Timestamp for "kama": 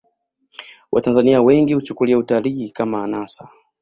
2.69-3.03